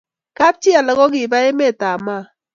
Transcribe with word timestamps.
Kap 0.37 0.55
chi 0.61 0.71
alak 0.79 0.97
kokiba 0.99 1.37
emet 1.49 1.79
ab 1.91 1.99
Mau 2.05 2.23